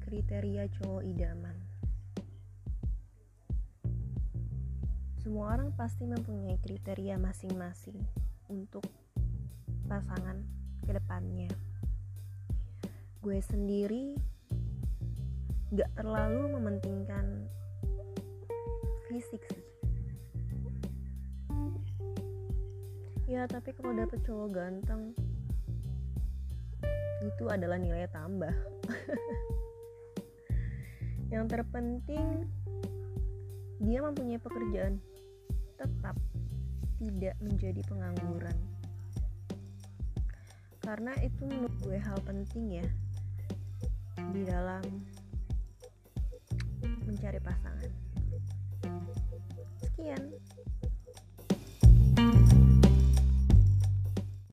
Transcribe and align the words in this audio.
kriteria 0.00 0.64
cowok 0.80 1.04
idaman. 1.04 1.52
Semua 5.20 5.52
orang 5.52 5.76
pasti 5.76 6.08
mempunyai 6.08 6.56
kriteria 6.56 7.20
masing-masing 7.20 8.00
untuk 8.48 8.80
pasangan 9.84 10.40
ke 10.88 10.96
depannya. 10.96 11.52
Gue 13.20 13.44
sendiri 13.44 14.16
gak 15.76 15.92
terlalu 16.00 16.56
mementingkan 16.56 17.44
fisik 19.12 19.44
sih. 19.52 19.64
Ya 23.28 23.44
tapi 23.44 23.76
kalau 23.76 23.92
dapet 23.92 24.24
cowok 24.24 24.48
ganteng 24.48 25.12
itu 27.24 27.44
adalah 27.48 27.80
nilai 27.80 28.08
tambah. 28.12 28.52
Yang 31.32 31.44
terpenting 31.50 32.48
dia 33.82 33.98
mempunyai 34.00 34.40
pekerjaan 34.40 35.02
tetap 35.76 36.16
tidak 36.96 37.36
menjadi 37.42 37.82
pengangguran. 37.84 38.56
Karena 40.80 41.12
itu 41.20 41.42
menurut 41.48 41.74
gue 41.80 41.98
hal 41.98 42.18
penting 42.24 42.80
ya 42.80 42.86
di 44.30 44.42
dalam 44.46 44.84
mencari 47.04 47.40
pasangan. 47.40 47.90
Sekian 49.80 50.22